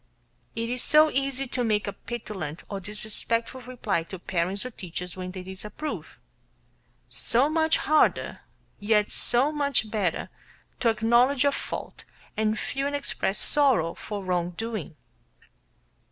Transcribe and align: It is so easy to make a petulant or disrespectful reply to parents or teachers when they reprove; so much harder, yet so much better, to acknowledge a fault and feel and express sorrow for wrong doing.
It 0.55 0.67
is 0.71 0.81
so 0.81 1.11
easy 1.11 1.45
to 1.45 1.63
make 1.63 1.85
a 1.85 1.93
petulant 1.93 2.63
or 2.69 2.79
disrespectful 2.79 3.61
reply 3.61 4.01
to 4.05 4.17
parents 4.17 4.65
or 4.65 4.71
teachers 4.71 5.15
when 5.15 5.29
they 5.29 5.43
reprove; 5.43 6.17
so 7.07 7.47
much 7.51 7.77
harder, 7.77 8.39
yet 8.79 9.11
so 9.11 9.51
much 9.51 9.91
better, 9.91 10.29
to 10.79 10.89
acknowledge 10.89 11.45
a 11.45 11.51
fault 11.51 12.03
and 12.35 12.57
feel 12.57 12.87
and 12.87 12.95
express 12.95 13.37
sorrow 13.37 13.93
for 13.93 14.23
wrong 14.23 14.55
doing. 14.57 14.95